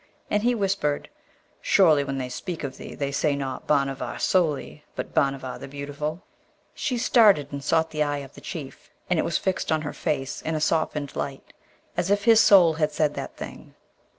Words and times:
And 0.31 0.41
he 0.41 0.55
whispered, 0.55 1.09
'Surely 1.61 2.03
when 2.03 2.17
they 2.17 2.27
speak 2.27 2.63
of 2.63 2.77
thee 2.77 2.95
they 2.95 3.11
say 3.11 3.35
not 3.35 3.67
Bhanavar 3.67 4.17
solely, 4.17 4.83
but 4.95 5.13
Bhanavar 5.13 5.59
the 5.59 5.67
Beautiful?' 5.67 6.23
She 6.73 6.97
started 6.97 7.51
and 7.51 7.63
sought 7.63 7.91
the 7.91 8.01
eye 8.01 8.17
of 8.25 8.33
the 8.33 8.41
Chief, 8.41 8.89
and 9.11 9.19
it 9.19 9.23
was 9.25 9.37
fixed 9.37 9.71
on 9.71 9.83
her 9.83 9.93
face 9.93 10.41
in 10.41 10.55
a 10.55 10.59
softened 10.59 11.15
light, 11.15 11.53
as 11.95 12.09
if 12.09 12.23
his 12.23 12.39
soul 12.41 12.73
had 12.73 12.91
said 12.91 13.13
that 13.13 13.37
thing. 13.37 13.75